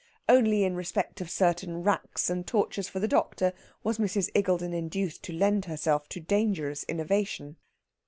[0.27, 3.53] Only in respect of certain racks and tortures for the doctor
[3.83, 4.31] was Mrs.
[4.33, 7.57] Iggulden induced to lend herself to dangerous innovation.